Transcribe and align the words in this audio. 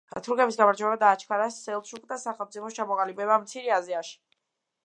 თურქების 0.27 0.55
გამარჯვებამ 0.61 0.97
დააჩქარა 1.03 1.45
სელჩუკთა 1.57 2.19
სახელმწიფოს 2.25 2.79
ჩამოყალიბება 2.81 3.41
მცირე 3.47 3.79
აზიაში. 3.81 4.19